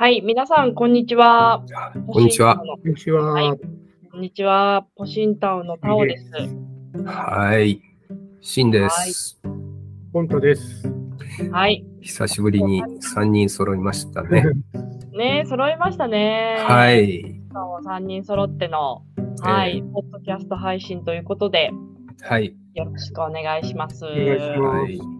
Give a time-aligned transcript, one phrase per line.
[0.00, 1.62] はい、皆さん、こんにちは。
[2.06, 2.56] こんにちは。
[2.56, 3.32] こんにちは。
[3.32, 3.60] はい
[4.10, 4.86] こんにちは。
[4.96, 6.24] ポシンタオのタオです。
[7.04, 7.82] はい。
[8.40, 9.38] シンです。
[10.10, 10.90] 本当です。
[11.52, 11.84] はい。
[12.00, 14.42] 久しぶりに3人揃いましたね。
[15.12, 16.64] ね揃いましたね。。
[16.66, 17.24] はいい。
[17.52, 19.02] 3人揃っての、
[19.42, 21.72] はい、ポッドキャスト配信ということで、
[22.22, 22.56] はい。
[22.72, 24.06] よろしくお願いします。
[24.06, 25.19] 願いしますはい。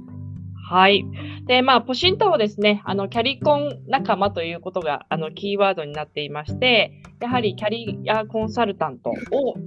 [0.70, 1.05] はい。
[1.47, 9.14] で、まあ、ポシンタオですね、あの、キャリコン仲間ということが、あの、キーワードになっていまして、やはりキャリアコンサルタントを、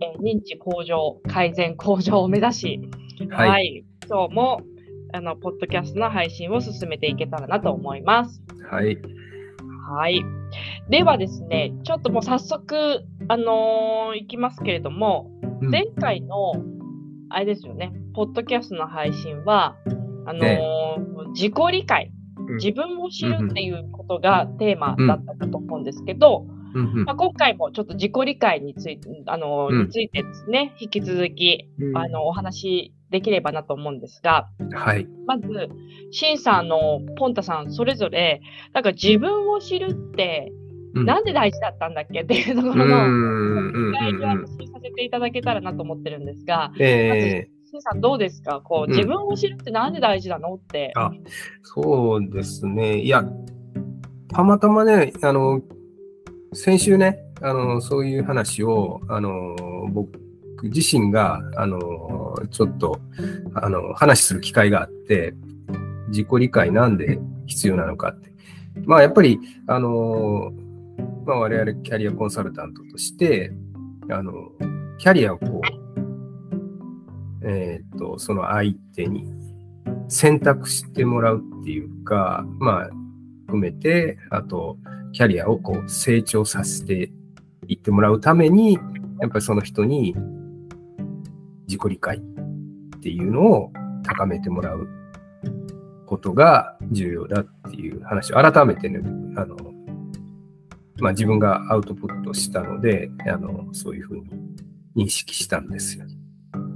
[0.01, 2.79] えー認知向上、改善向上を目指し、
[3.31, 3.85] はい、はい。
[4.09, 4.61] 今日も、
[5.11, 8.41] あの、ポッドキャストの配信を進めていけたらなと思います。
[8.71, 8.97] はい。
[9.89, 10.23] はい。
[10.89, 15.29] ではですね、ちょっともう早速、あのーいきますけれども、
[15.61, 16.53] うん前回の、
[17.29, 19.75] あれですよね、ポッドキャストの配信は、
[20.25, 20.99] あのーね。
[21.33, 22.55] 自己理解、うん。
[22.55, 26.45] 自分を知るっていうことがテーマだったかと思うんですけど、
[27.05, 29.85] まあ、今回もちょっと自己理解について、あのーうん。
[29.85, 31.97] についてですね、引き続き、うん。
[31.97, 35.07] あの、お話できればなと思うんですが、はい。
[35.27, 35.69] まず、
[36.11, 38.41] シンさんのポンタさん、それぞれ、
[38.73, 40.51] なんか自分を知るって、
[40.95, 41.05] うん。
[41.05, 44.45] なんで大事だったんだっけっていうとこうろの、理解をうんうん。
[44.45, 48.61] 私させていただけたらなと思ってるんですが、えシンさんどうですか？
[48.61, 50.55] こう、うん自分を知るってなんで大事なの？
[50.55, 50.91] って。
[50.95, 51.13] あー、
[51.63, 52.99] そうですね。
[52.99, 53.25] いや、
[54.29, 55.61] たまたまね、あの、
[56.53, 59.55] 先週ね、あの、そういう話を、あの、
[59.91, 60.19] 僕
[60.63, 61.79] 自身が、あの、
[62.51, 62.99] ちょっと、
[63.53, 65.33] あの、話する機会があって、
[66.09, 68.31] 自己理解なんで必要なのかって。
[68.85, 70.51] まあ、やっぱり、あの、
[71.25, 73.51] まあ、我々キャリアコンサルタントとして、
[74.09, 74.31] あの、
[74.99, 75.82] キャリアをこう、
[77.45, 79.25] えーっと、その相手に
[80.07, 82.89] 選択してもらうっていうか、まあ、
[83.45, 84.77] 含めて、あと、
[85.11, 87.11] キャリアをこう成長させて
[87.67, 88.73] いってもらうために、
[89.19, 90.15] やっぱりその人に
[91.67, 93.71] 自己理解っていうのを
[94.03, 94.87] 高めてもらう
[96.05, 98.99] ことが重要だっていう話を改めてね、
[99.37, 99.55] あの、
[100.99, 106.05] まあ自分がアウトプットしたので、あの、そういうふうに認識したんですよ。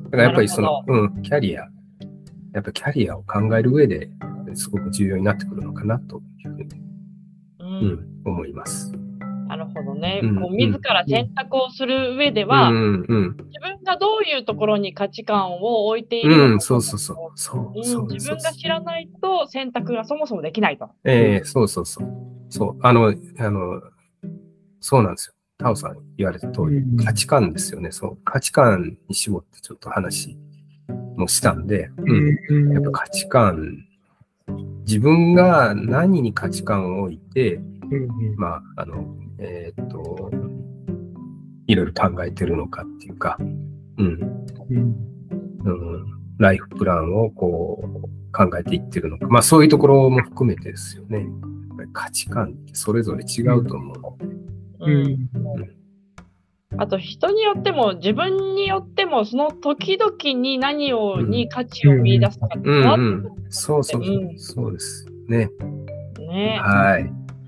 [0.09, 1.67] だからやっぱりその、うん、キャリア、
[2.53, 4.09] やっぱキャリアを考える上で
[4.55, 6.81] すごく重要になってくるのかなというふうに、
[7.59, 7.67] うん
[8.25, 8.91] うん、思います。
[9.47, 10.19] なるほどね。
[10.23, 17.17] うんこう自ら選択をする上では、うん、うん、自分がどういうところに価値観を置いているのか、うん、そうそうそう。
[17.35, 20.89] そううんそう自分が知らないと選択がそもそもできないと。
[21.05, 22.07] ええそうそうそう。
[22.49, 22.77] そう。
[22.81, 23.81] あの、あの、
[24.79, 25.33] そうなんですよ。
[25.57, 27.91] タオさん言われた通り、うん価値観ですよね。
[27.91, 28.17] そう。
[28.23, 30.37] 価値観に絞ってちょっと話
[31.15, 32.37] もしたんで、うん。
[32.49, 33.85] うんやっぱ価値観、
[34.85, 40.31] 自分が何に価値観を置いて、うんまあ、あの、えーっと、
[41.65, 44.45] いろいろ考えてるのかっていうか、うん。
[44.69, 45.07] うん
[45.65, 46.05] うん、
[46.37, 49.27] ライフプランをこう考えていってるのか。
[49.27, 51.27] まあそういうところも含めてですよね。
[51.93, 54.36] 価値観ってそれぞれ違うと思う。
[54.91, 54.97] う
[55.73, 55.77] ん
[56.77, 63.31] あと人によっても自分によってもその時々に何を、うんに価値を見出すかってう。
[63.49, 64.03] そうそう
[64.37, 65.05] そうです。
[65.27, 65.49] ね。
[66.19, 67.03] ね、はい。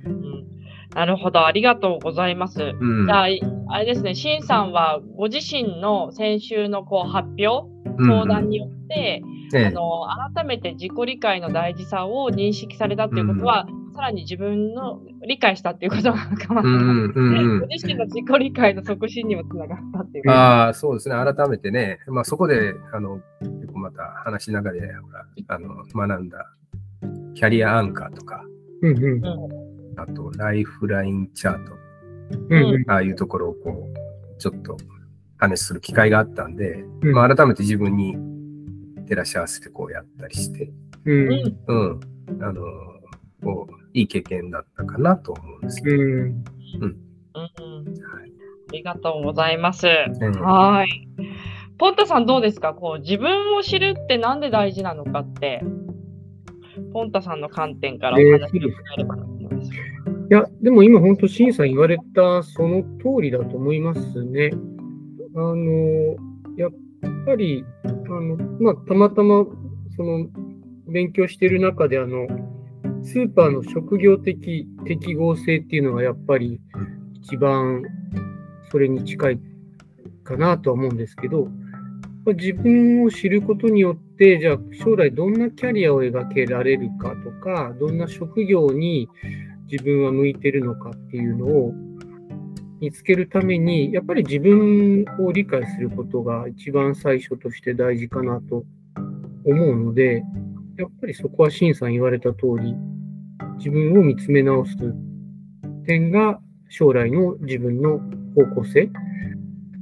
[0.05, 0.49] うん
[0.95, 2.61] なるほど、ありがとうございます。
[2.63, 3.05] うん。
[3.05, 3.27] じゃあ、
[3.67, 9.21] あれですね、シンさんはご自身の先週のこう発表、うん相談によって、
[9.53, 13.67] ええあの改めて自己理解の大事さを認識されたっていうことは、
[13.99, 16.79] さらに自分の理解したっていうことなのかもしれない。
[16.79, 20.31] うんうんうんご自身の自己理解の促進にもつながったっていううん。
[20.31, 21.15] ああ、そうですね。
[21.15, 21.99] 改めてね。
[22.07, 26.49] まあそこで、あの、結構また話しながら、ほら、あの、学んだ、
[27.35, 28.41] キャリアアンカーとか、
[28.81, 29.21] うんうん
[29.99, 31.73] あと、ライフラインチャート。
[32.49, 34.77] うんああいうところをこう、ちょっと
[35.39, 38.15] 話する機会があったんで、うんまあ、改めて自分に
[39.09, 40.71] 照らし合わせてこうやったりして、
[41.03, 41.27] うん
[41.67, 42.61] うんうん、あの、
[43.43, 45.95] こう、いい経験だったかなと思うんですけど。
[45.95, 46.43] うん
[46.83, 46.93] うん
[48.69, 49.87] ありがとうございます。
[49.87, 51.07] うんはい。
[51.79, 52.75] ポンタさんどうですか？
[52.75, 55.63] こう自分を知るってなんで大事なのかって、
[56.93, 59.71] ポンタさんの観点からお話を伺えればなと思います。
[59.71, 59.73] い
[60.29, 64.51] や、でも今本当、シンさん言われたその通りだと思いますね。
[65.35, 66.15] あの、
[66.55, 66.71] やっ
[67.25, 69.45] ぱり、あの、まあ、たまたま、
[69.95, 70.27] その、
[70.87, 72.27] 勉強している中で、あの、
[73.03, 76.59] スーパーの職業的適合性っていうのがやっぱり
[77.21, 77.83] 一番
[78.71, 79.39] それに近い
[80.23, 81.45] かなとは思うんですけど、
[82.25, 89.09] まあ自分を知ることによって、じゃあ将来どんなキャリアを描けられるかとか、どんな職業に
[89.71, 91.73] 自分は向いてるのかっていうのを
[92.79, 98.65] 見つけるために、やっぱり自分を理解することが一番最初として大事かなと
[99.45, 100.23] 思うので、
[100.79, 102.73] やっぱりそこはシンさん言われた通り、
[103.57, 104.77] 自分を見つめ直す
[105.85, 106.39] 点が
[106.69, 107.99] 将来の自分の
[108.33, 108.89] 方向性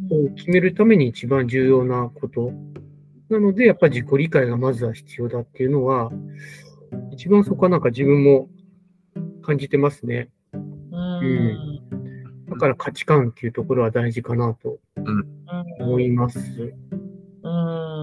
[0.10, 2.52] を決めるために一番重要なこと
[3.30, 6.12] なので、やっぱり自己理解がまずは必要だっていうのは、
[7.12, 8.50] 一番そこはなんか自分も
[9.44, 10.30] 感じてますね。
[10.52, 11.80] うん。
[12.50, 14.80] だから価値観っていうところは大事かなと
[15.80, 16.40] 思います。
[17.44, 17.97] うん。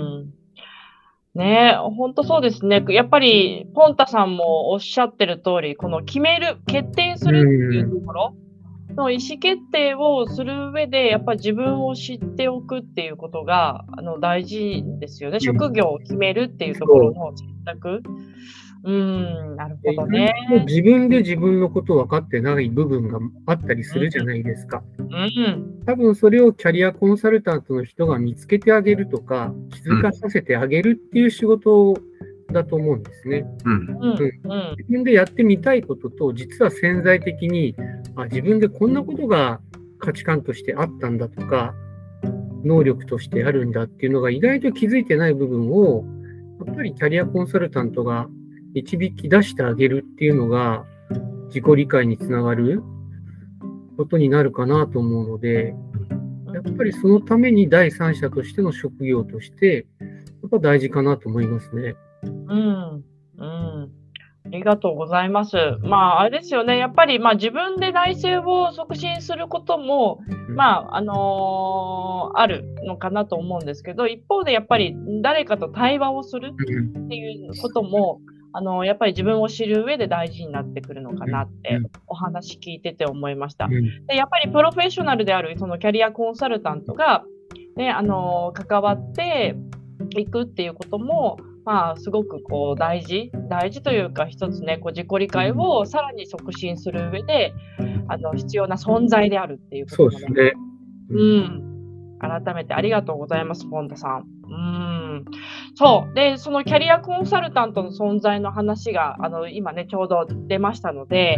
[1.35, 2.85] ねえ、本当そうですね。
[2.89, 8.35] やっぱり、ポンタさんもおっしゃってる通り、この決める、決定するっていうところ
[8.95, 15.41] の意思決定をする上で、やっぱり自分を知っておくっていうことがあの大事ですよね。
[15.41, 18.03] 職業を決めるっていうところの選択。
[18.85, 20.35] うん、なるほどね。
[20.67, 24.83] 自分で自分のこと分かってない部分があったりするじゃないですか。
[24.99, 25.83] うん。
[25.87, 31.97] 多分それをキャリアコンサルタントの人が見つけてあげるとか、気づかさせてあげるっていう仕事
[32.53, 33.47] だと思うんですね。
[33.65, 33.73] うん。
[33.73, 34.11] うん。
[34.11, 34.77] うん。
[34.77, 37.75] 自分でやってみたいことと、実は潜在的に
[38.17, 39.61] あ自分でこんなことが
[39.99, 41.75] 価値観としてあったんだとか、
[42.65, 46.05] 能力としてあるんだっていうのが意外と気づいてない部分を、
[46.67, 48.29] やっぱりキャリアコンサルタントが
[48.75, 50.85] 導き出してあげるっていうのが、
[51.47, 52.82] 自己理解につながる
[53.97, 55.75] ことになるかなと思うので、
[56.53, 60.06] やっぱりそのために第三者としての職業として、や
[60.49, 61.94] っぱ大事かなと思いますね。
[62.23, 63.05] うん。
[63.38, 63.91] うん。
[64.47, 65.56] ありがとうございます。
[65.81, 66.77] まあ、あれですよね。
[66.77, 78.20] やっぱり、まあ、自分で内政を促進することも、まあ、あのーあるのかなと思うんですけど、一方でやっぱり誰かと対話をするうんっていうことも、
[78.56, 83.65] あのやっぱり自分を知る上で大事になってくるのかなってうんお話聞いてて思いました。
[83.65, 87.25] うんでやっぱりプロフェッショナルであるそのキャリアコンサルタントが、
[87.77, 89.56] ね、あの関わって
[90.17, 97.53] いくっていうことも、まあ、すごくこう大事大事というか一つねこう自己理解をさらに促進する上で
[98.06, 100.53] あの必要な存在であるっていうことですね。
[101.11, 101.65] うん。
[102.21, 104.34] 改めてありがとうございます、ポンタさん。
[105.35, 105.77] うん。
[105.77, 106.15] そう。
[106.15, 111.37] で、そのキャリアコンサルタントの存在の話が、あの、今ね、ちょうど出ましたので、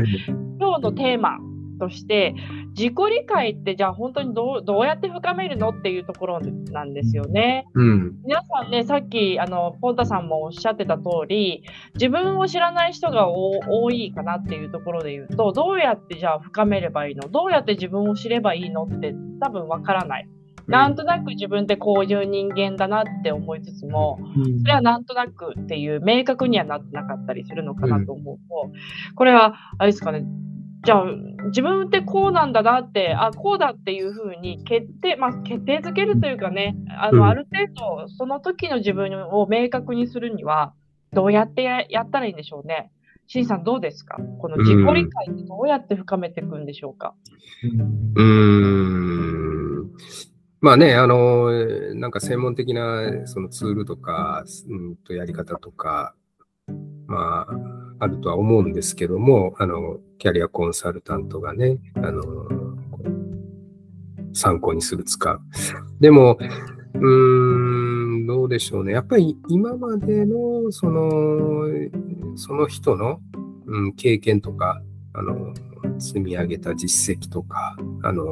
[0.58, 1.38] 今日のテーマ
[1.78, 2.34] として、
[2.76, 7.66] 自己理解ってじゃあ本当にどうどうやって深めるのっていうところなんですよね。
[7.72, 8.12] うん。
[8.22, 11.62] 皆さんね、さっきあのポンタさんもおっしゃってた通り、
[11.94, 17.28] 自分を知らない人がお多いかなっていうところで言うと、どうやってじゃあ深めればいいの？
[17.28, 18.84] どうやって自分を知ればいいの？
[18.84, 20.28] って多分わからない。
[20.68, 24.60] なんとなく自分ってこういう人間だなって思いつつも、うん。
[24.60, 28.72] それはなんとなくっていう明確にはなってなかったりするのかなと思うと、
[29.14, 30.24] これはあれですかね、
[30.84, 31.04] じゃあ
[31.46, 37.28] 自分ってこうなんだなって、あこうだっていうふうに決定、まあ、決定づけるというかね、あのうん。
[37.28, 37.72] ある程
[38.02, 40.72] 度その時の自分を明確にするには、
[41.12, 42.90] どうやってややったらいいんでしょうね。
[43.28, 44.18] しんさんどうですか？
[44.38, 47.14] この自己理解ってどうやって深めていくんでしょうか、
[48.14, 49.35] うーん。
[50.60, 51.50] まあね、あの、
[51.94, 56.14] なんか専門的なそのツールとか、うんとやり方とか、
[57.06, 62.24] まあ、あるとは思うんですけども、あの、キャリアコンサルタントがね、あの、
[64.32, 65.40] 参考にする、使う。
[66.00, 66.38] でも、
[66.94, 68.92] うーん、どうでしょうね。
[68.92, 71.66] やっぱり今までの、その、
[72.36, 73.20] その人の、
[73.66, 74.82] うん、経験とか、
[75.12, 75.52] あの、
[75.98, 78.24] 積み上げた実績とか、あの、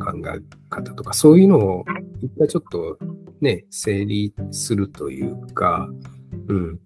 [0.00, 1.84] 考え方とか、そういうのを
[2.20, 2.98] 一回ちょっと
[3.40, 5.88] ね、整理するというか、
[6.48, 6.80] うん、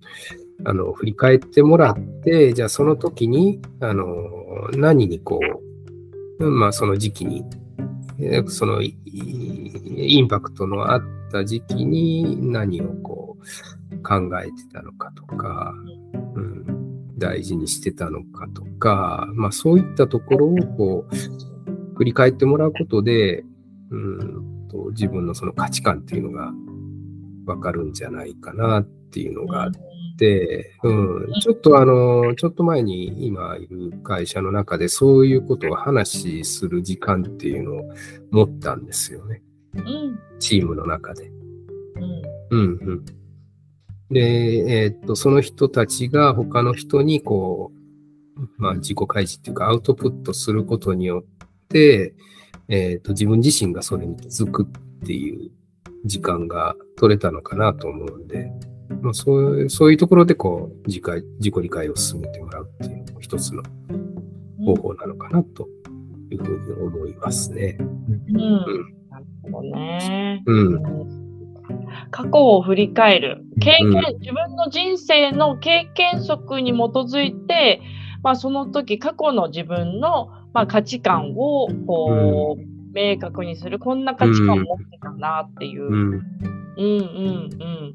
[0.65, 4.07] あの、振り返ってもらって、じゃあその時に、あの、
[4.73, 5.41] 何にこ
[6.39, 7.45] う、まあその時期に、
[8.49, 11.03] そのインパクトのあっ
[11.33, 13.37] た時期に何をこ
[13.91, 15.75] う考えてたのかとか、
[16.35, 21.54] うん、大事にしてたのかとか、まあそういったところをこう
[21.95, 23.45] 振り返ってもらうことで、
[23.91, 26.53] うんと自分のその価値観っていうのが
[27.47, 29.71] わかるんじゃないかなっていうのがあっ
[30.19, 37.83] て、うん、ちょっとあの、ちょっと前に今いる会社の中でそういうことを話しする時間っていうのを
[38.31, 39.43] 持ったんですよね。
[39.77, 41.31] うんチームの中で。
[42.51, 43.05] うんうんうん。
[44.11, 47.73] で、えーっと、その人たちが他の人にこ
[48.37, 51.25] う、まあ自己開示っていうかアウトプットすることによ
[52.69, 55.51] えーっと、自分自身がそれに気づくっていう
[56.05, 58.51] 時間が取れたのかなと思うんで、
[59.03, 61.05] まあそういう、そういうところでこう、自己
[61.39, 65.69] 自己理解を進めてもらうっていうのも一つのう方法なのかなと
[66.31, 67.77] いうふうに思いますね。
[67.81, 68.39] うん。
[69.11, 70.43] なるほどね。
[70.47, 70.83] うん。
[72.11, 73.45] 過去を振り返る。
[73.61, 77.81] 経験、うん自分の人生の経験則に基づいて、
[78.23, 82.63] まあ、その時過去の自分の、まあ、価値観をこう、
[82.95, 83.79] 明確にする。
[83.81, 85.87] こんな価値観を持ってたなっていう。
[85.87, 86.13] うん。
[86.77, 87.95] うんうんうん。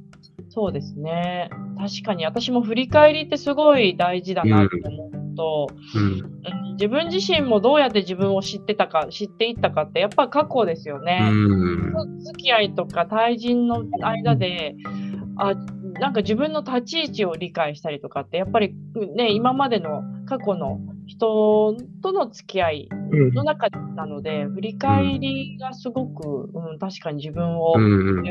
[0.49, 1.49] そうですね。
[1.77, 6.03] 確かに私も振り返りってすごい大事だなと思うと、うん。
[6.03, 6.29] うん
[6.79, 11.29] 自分自身もどうやって自分を知ってたか、知っていったかってやっぱ過去ですよね。
[11.29, 12.19] うん。
[12.23, 14.75] 付き合いとか対人の間で、
[15.35, 15.55] あ、
[15.99, 18.73] なんか自分の立ち位置を理解したりとかって、やっぱり
[19.13, 28.23] ね、今までの過去の人との付き合いうんの中なので、振り返りがすごく、うん、確かに自分を、うん。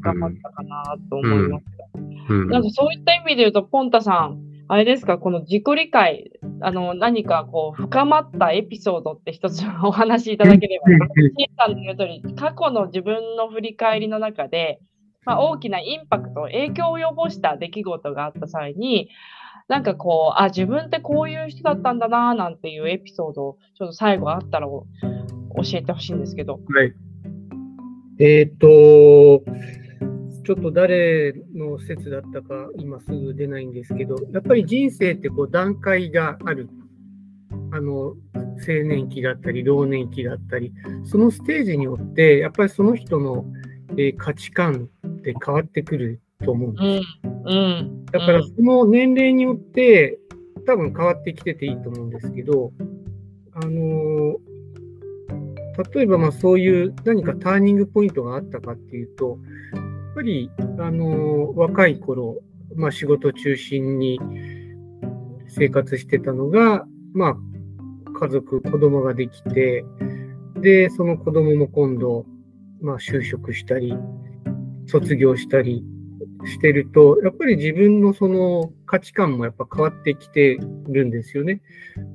[0.00, 1.64] 頑張ったかなと思います。
[2.28, 2.48] うん。
[2.48, 6.30] なんかそういった意味で言うと、ポンタさん、あれですか、この自己理解、
[6.60, 10.86] あの、何かこう、深まったエピソードって一つお話しいただければ。
[11.38, 14.78] シンさんの言う通り、過去の自分の振り返りの中で、
[15.24, 19.08] まあ、大きなインパクト、影響を及ぼした出来事があった際に、
[19.68, 24.84] なんかこう、あ、自分ってこういう人だったんだな、なんていうエピソードを、ちょっと最後あったら教
[25.74, 26.60] えてほしいんですけど。
[26.68, 26.94] はい。
[28.18, 29.42] えっ、と、
[30.44, 36.68] ちょっと誰の説だったか今すぐ出ないんですけど、やっぱり人生ってこう段階がある。
[37.72, 38.14] あの、青
[38.84, 40.72] 年期だったり、老年期だったり、
[41.04, 43.44] そのステージによって、やっぱりその人の、
[43.92, 47.04] えー価値観って変わってくると思うんです。
[47.24, 48.04] うん、うん。
[48.06, 50.18] だからその年齢によって
[50.66, 52.72] 多分変わってきてていいと思うんですけど、
[53.54, 54.36] あのー
[55.94, 59.38] 例えばまあそういう何かターニングポイントがあったかっていうと、
[59.74, 62.38] やっぱり、あのー若い頃、
[62.74, 64.18] まあ仕事中心に
[65.48, 67.36] 生活してたのが、まあ
[68.18, 69.84] 家族、子供ができて、
[70.60, 72.24] で、その子供も今度、
[72.80, 73.94] まあ就職したり、
[74.86, 75.84] 卒業したり、
[76.46, 81.60] してると、やっぱり自分のその価値観もやっぱ変わってきてるんですよね。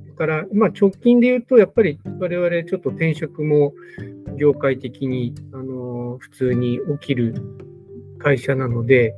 [0.08, 3.74] だから、まあ直近で言うと、やっぱり我々ちょっと転職も
[4.36, 7.34] 業界的に、あの普通に起きる
[8.18, 9.14] 会社なので、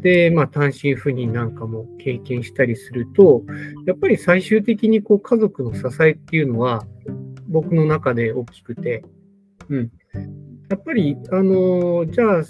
[0.00, 3.42] で、まあ単身赴任なんかも経験したりすると、
[3.86, 6.86] やっぱり最終的にこう家族の支えっていうのは
[7.48, 9.04] 僕の中で大きくて、
[9.68, 9.90] うん。
[10.70, 12.42] やっぱり、あのじゃあ、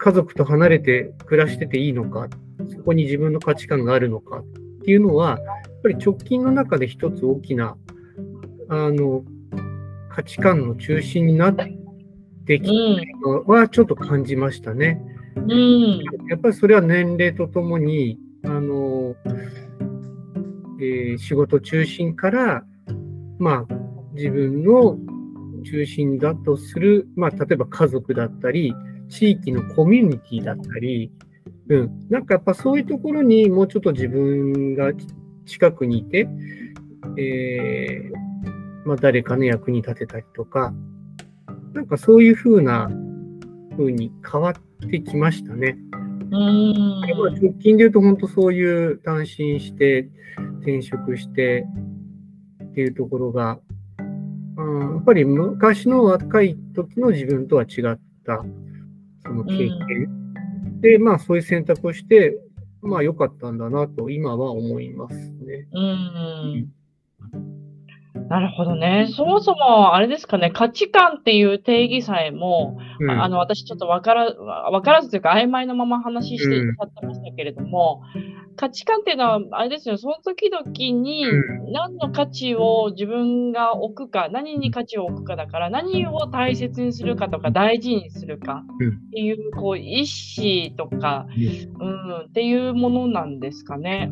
[0.00, 2.28] 家族と離れて暮らしてていいのか、
[2.70, 4.44] そこに自分の価値観があるのかっ
[4.82, 7.76] ていうのは、やっぱり直近の中で一つ大きな、
[8.70, 9.22] あの、
[10.08, 11.54] 価値観の中心になっ
[12.46, 15.02] てきたのはちょっと感じましたね。
[15.36, 15.98] うん。
[16.30, 19.14] やっぱりそれは年齢とともに、あの、
[20.80, 22.64] えー仕事中心から、
[23.38, 23.74] まあ、
[24.14, 24.96] 自分の
[25.62, 28.74] 中心だとする、まあ、例えば家族だったり、
[29.10, 31.12] 地域のコミュニティだったり、
[31.68, 34.92] うん、なんかやっぱそういうところにもうちょっと自分が
[35.46, 36.28] 近くにいて、
[37.18, 40.72] えーまあ、誰かの役に立てたりとか、
[41.74, 42.90] なんかそういうふうな
[43.76, 45.76] 風に変わってきましたね。
[46.30, 47.00] うん。
[47.40, 50.08] 直近で言うと本当そういう単身して
[50.60, 51.66] 転職して
[52.64, 53.58] っていうところが、
[54.56, 58.44] うん、やっぱり昔の若い時の自分とは違った
[59.30, 62.36] その経験、でまあそういう選択をして
[62.82, 65.68] まあ良かったんだなと今は思いますね。
[65.72, 66.72] うん。
[68.14, 69.08] なるほどね。
[69.14, 73.10] そもそも、あれですかね、価値観っていう定義さえも、うん。
[73.10, 78.02] あの、私ちょっとわから、わからずというか曖昧なまま話してうんしまってましたけれども、
[78.56, 88.88] 価値観っていうのは、あれですよ、その時々にう何の価値を自分が置くか、何に価値を置くかだから、何を大切にするかとか、大事にするかうん。
[88.88, 91.26] っていう、こう、意思とか、
[91.80, 94.10] うん、っていうものなんですかね。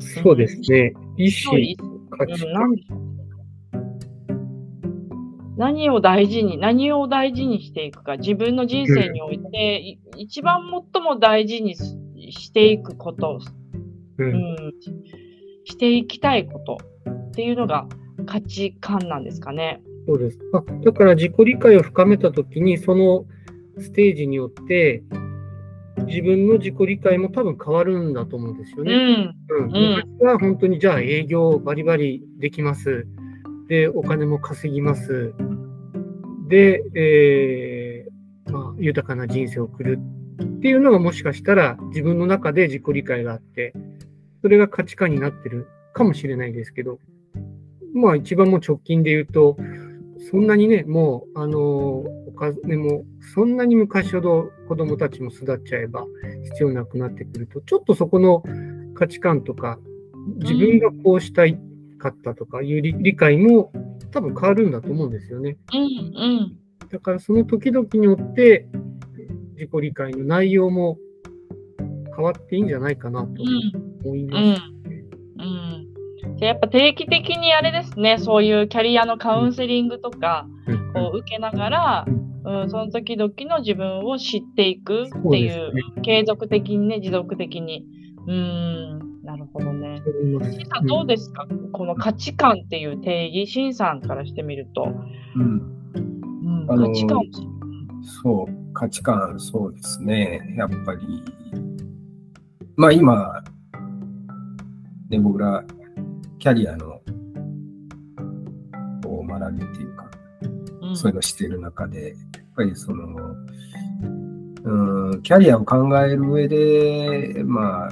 [0.00, 0.92] そうですね。
[1.16, 1.97] 意思、
[5.56, 10.60] 何を大事に、何を大事にしていくか、自分の人生において、い一番
[10.92, 11.98] 最も大事にす
[12.30, 13.38] していくこと、
[14.18, 14.34] ううん。
[14.34, 14.56] ん、
[15.64, 16.78] していきたいこと。
[17.10, 17.86] っていうのが
[18.26, 19.80] 価値観なんですかね。
[20.06, 20.38] そうです。
[20.52, 23.26] あだから自己理解を深めたときに、その
[23.78, 25.02] ステージによって、
[26.06, 29.34] 自分の自己理解も多分変わるんだと思うんですよね。
[29.48, 33.06] うん、うん、うん昔は本当にじゃあ営業バリバリできます。
[33.68, 35.34] で、お金も稼ぎます。
[36.48, 39.98] で、えーまあ、豊かな人生を送る
[40.42, 43.74] っていうのがもしかしたら自分の中で自己理解があって、
[44.42, 46.98] それが価値観になってるかもしれないですけど、
[47.94, 49.56] まあ一番もう直近で言うと、
[50.30, 53.04] そんなにね、もう、あの、お金も、
[53.34, 56.04] そんなに昔ほど子供たちも育っちゃえば
[56.44, 58.42] 必要なくなってくると、ちょっとそこの
[58.94, 59.78] 価値観とか、
[60.36, 61.58] 自分がこうしたい
[61.98, 63.72] かったとかいう理理解も
[64.10, 65.56] 多分変わるんだと思うんですよね。
[65.72, 65.86] うんう
[66.44, 66.56] ん。
[66.90, 68.66] だからその時々によって
[69.54, 70.98] 自己理解の内容も
[72.14, 73.42] 変わっていいんじゃないかなと
[74.04, 74.62] 思います。
[75.36, 76.36] うんうん。
[76.36, 80.92] じゃあやっぱ定期的にあれですね、そういうキャリアのカウンセリングとかうん。
[80.92, 82.06] こう受けながら、
[82.48, 87.84] うん、その時々の自分を知っていくっていう、継続的にね、持続的に。
[88.26, 90.00] うん、なるほどね。
[90.74, 94.88] さんどうですか、この価値観っていう定義、シンさんからしてみると。
[95.36, 97.22] うんうん、価値観を
[98.02, 100.54] そう、価値観、そうですね。
[100.56, 101.22] やっぱり、
[102.76, 103.44] まあ今、
[105.10, 105.64] ね、僕ら、
[106.38, 107.02] キャリアの、
[109.02, 110.10] こう、学びっていうか、
[110.80, 112.14] うんそういうのをしている中で、
[112.58, 113.04] ぱりその、
[114.64, 117.88] うん、キャリアを考える上で、まあ、あ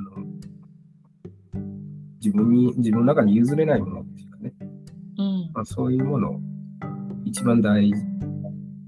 [0.00, 0.24] の、
[2.22, 4.52] 自分に、自分の中に譲れないものっていうかね、
[5.18, 5.50] うん。
[5.52, 6.40] まあ、そういうものを
[7.26, 8.14] 一番大事、うん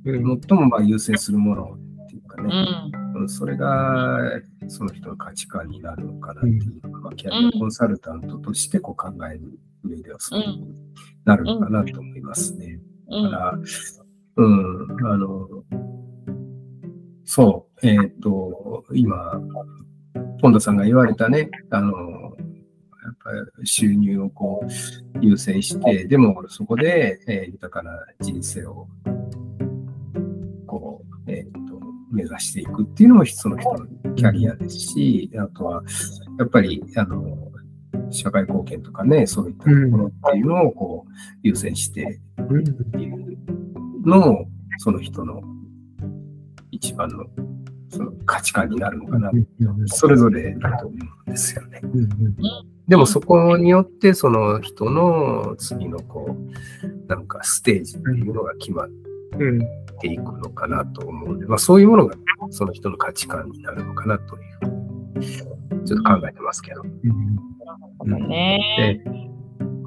[0.06, 1.64] 最もまあ優先するもの
[2.04, 3.20] っていうかうね、ん。
[3.20, 4.20] うんそれが
[4.68, 10.74] その人の価値観になるのかなっていう、まあ、キャリアコンサルタントとしてこう考える上ではそういうふうに
[11.24, 12.78] なるのかなと思いますね。
[13.08, 13.22] うん。
[13.24, 13.58] だから、
[14.36, 15.48] うん、あの、
[17.24, 19.40] そう、えっ、と、今、
[20.40, 21.96] ポンダさんが言われたね、あの、や
[23.12, 28.88] っぱり収入をこう優先して、でもそこで、えー豊かな人生を
[30.66, 35.82] こう、えっ、と、目指していくっていうのもその人のキャリアですし、あとは、
[36.38, 37.36] やっぱり、あの、
[38.10, 41.10] 社会貢献とかね、そういったところっていうのをこう
[41.42, 43.15] 優先してっていう
[44.06, 45.42] のも、その人の
[46.70, 47.26] 一番の
[47.88, 49.30] その価値観になるのかな。
[49.86, 51.80] それぞれだと思うんですよね。
[52.88, 58.88] でもそこによって、その人の次のこう、なんかステージっていうのが決まっ
[59.38, 59.58] うん
[59.98, 62.14] ていくのかなと思うんで、まあそういうものが
[62.50, 64.40] その人の価値観になるのかなとい
[65.20, 66.82] う、ちょっと考えてますけど。
[68.28, 69.00] ね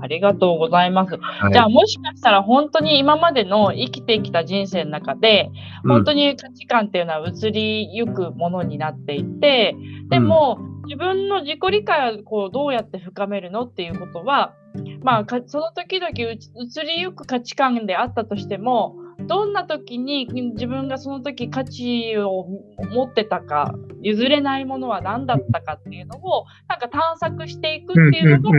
[0.01, 1.17] ありがとうございます。
[1.17, 1.53] はい。
[1.53, 5.51] じゃあもしかしたら本当に今までの生きてきた人生の中で
[5.87, 9.75] 本当に価値観っていうのは移りゆくものになっていて
[10.09, 14.53] でも自分の自己理解をこうどうやって深めるのっていうことは
[15.01, 16.39] まあかその時々移
[16.85, 18.95] りゆく価値観であったとしても
[19.29, 22.47] どんな時に自分がその時価値を
[22.91, 28.57] 持ってたか譲れないものは何だったかっていうのをなんか探索していくっていうのが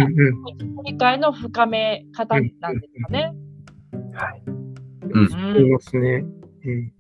[0.84, 3.32] 理解の深め方なんですかね。
[4.14, 4.42] はい。
[5.34, 6.24] ありますね。
[6.64, 6.92] うん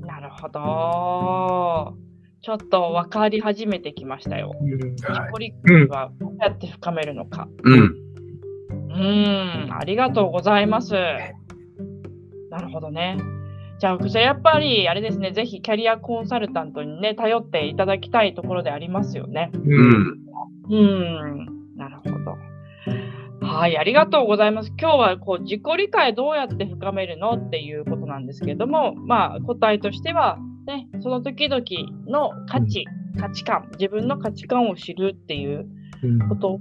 [0.00, 1.96] なるほど。
[2.42, 4.56] ちょっと分かり始めてきましたよ。
[4.60, 7.48] うんはい自己理解はどうやって深めるのか。
[7.62, 7.80] うん。
[7.80, 10.94] うーん、ありがとうございます。
[12.50, 13.16] なるほどね。
[13.78, 19.50] じゃあ、じゃあやっぱりあれですね、ぜひキャリアコンサルタントにね、頼っていただきたいところでありますよね。
[19.54, 20.28] ううんん。
[20.68, 22.48] うーん、なるほど。
[23.40, 24.72] はい、ありがとうございます。
[24.78, 31.62] 今日はこう自己理解どうやって深めるのっていうことなんですけれども、まあ、答えとしては、ね、その時々
[32.08, 32.84] の価値、
[33.18, 35.66] 価値観、自分の価値観を知るっていう
[36.02, 36.60] うんことを、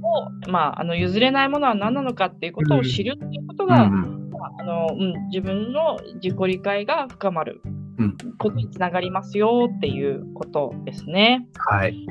[0.50, 3.92] まあ、あの譲れないものは何なのかっていうことを知るっていうことうが、ん。
[3.92, 4.27] まあ
[4.60, 7.62] あのうん、自分の自己理解が深まる
[7.98, 11.48] うんことにつながりますよっていうことですね。
[11.58, 12.06] はい。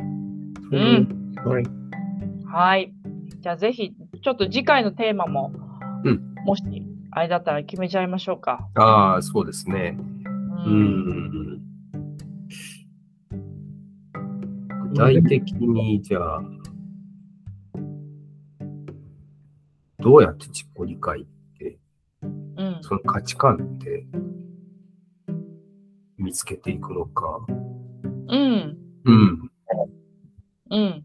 [0.73, 1.65] うんはい。
[2.47, 2.93] はい。
[3.41, 5.53] じゃあぜひ、ちょっと次回のテーマも、
[6.05, 6.63] うんもし、
[7.11, 8.69] あれだったら決めちゃいましょうか。
[8.75, 9.97] ああ、そうですね。
[10.67, 10.73] うう。
[10.73, 11.61] ん。
[14.91, 16.43] 具体的に、じゃあ、
[19.99, 21.27] どうやって自己理解。
[22.83, 24.07] その価値観って
[26.19, 27.47] 見つけていくのか。
[28.29, 28.77] うん。
[29.05, 29.51] うん。
[30.71, 31.05] うん。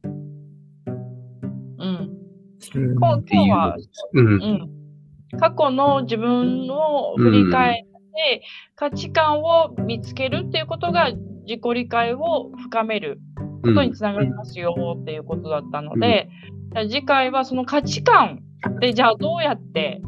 [1.78, 1.86] うん。
[1.86, 2.18] うん
[3.00, 3.78] 今日は、
[4.14, 4.28] うん。
[4.28, 5.40] うん。
[5.40, 8.44] 過去の自分を振り返って、
[8.76, 13.20] 価値観を見つけるっていうことが自己理解を深める
[13.64, 16.30] ことにつながりますよっていうことだったので、
[16.90, 18.42] 次回はその価値観
[18.80, 20.02] でじゃあどうやって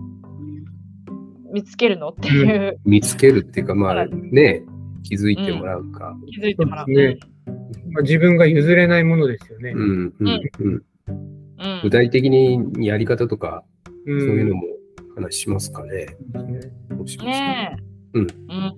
[1.53, 4.63] 見つけるのっていう、見つけるっていうか、まあはいね、
[5.03, 6.17] 気づいてもらうか。
[6.27, 6.85] 気づいてもらう。
[6.87, 7.27] そうです
[7.91, 9.71] まあ、自分が譲れないものですよね。
[9.71, 10.27] うんうん
[10.59, 10.83] うんうん
[11.81, 13.63] 具体的にやり方とか、
[14.05, 14.63] うんそういうのも
[15.15, 16.07] 話しますかね。
[16.33, 17.77] そうですね
[18.15, 18.17] え。
[18.17, 18.73] うんうん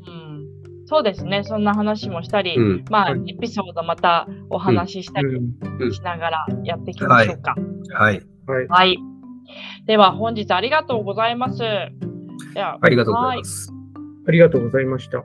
[0.88, 1.44] そうですね。
[1.44, 7.56] そんな話もしたり、うんまあ、はいエピソードまたお話ししたりうんしながらやっていきましょうか。
[7.94, 8.22] はい。
[8.46, 8.68] はい。
[8.68, 8.98] はい。
[9.86, 11.64] では、本日ありがとうございます。
[12.82, 13.72] ありがとうございます。
[14.28, 15.24] ありがとうございました。